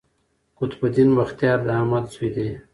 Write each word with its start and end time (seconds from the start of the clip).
قطب 0.57 0.79
الدین 0.87 1.09
بختیار 1.19 1.59
د 1.67 1.69
احمد 1.77 2.05
زوی 2.13 2.29
دﺉ. 2.35 2.51